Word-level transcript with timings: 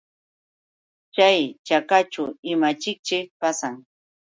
Hay 1.17 1.41
chakaćhu 1.67 2.23
¿imaćhiki 2.51 3.19
pasan? 3.39 3.75